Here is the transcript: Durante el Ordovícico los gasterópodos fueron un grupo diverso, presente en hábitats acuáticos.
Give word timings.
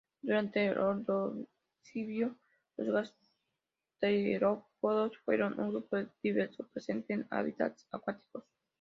Durante 0.23 0.65
el 0.65 0.79
Ordovícico 0.79 2.35
los 2.77 3.11
gasterópodos 3.99 5.15
fueron 5.23 5.59
un 5.59 5.69
grupo 5.69 5.97
diverso, 6.23 6.67
presente 6.73 7.13
en 7.13 7.27
hábitats 7.29 7.85
acuáticos. 7.91 8.43